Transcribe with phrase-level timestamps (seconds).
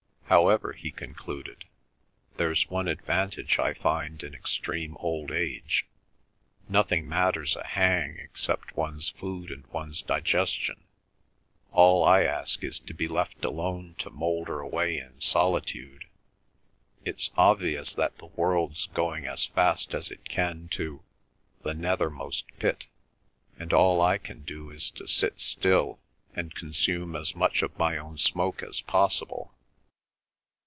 [0.41, 1.65] "However," he concluded,
[2.37, 9.51] "there's one advantage I find in extreme old age—nothing matters a hang except one's food
[9.51, 10.85] and one's digestion.
[11.73, 16.05] All I ask is to be left alone to moulder away in solitude.
[17.03, 22.87] It's obvious that the world's going as fast as it can to—the Nethermost Pit,
[23.59, 25.99] and all I can do is to sit still
[26.33, 29.53] and consume as much of my own smoke as possible."